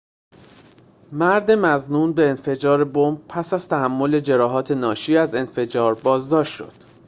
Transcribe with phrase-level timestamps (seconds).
[1.11, 6.73] مرد مظنون به انفجار بمب پس از تحمل جراحات ناشی از انفجار بازداشت شد